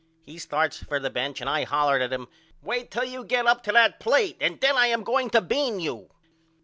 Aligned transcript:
He 0.23 0.39
starts 0.39 0.81
for 0.81 0.99
the 0.99 1.11
bench 1.11 1.41
and 1.41 1.47
I 1.47 1.63
hollered 1.63 2.01
at 2.01 2.11
him 2.11 2.27
Wait 2.63 2.89
till 2.89 3.03
you 3.03 3.23
get 3.23 3.45
up 3.45 3.61
to 3.65 3.71
that 3.73 3.99
plate 3.99 4.35
and 4.41 4.59
then 4.59 4.75
I 4.75 4.87
am 4.87 5.03
going 5.03 5.29
to 5.29 5.41
bean 5.41 5.79
you. 5.79 6.09